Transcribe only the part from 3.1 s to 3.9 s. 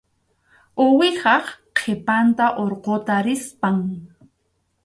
rispam.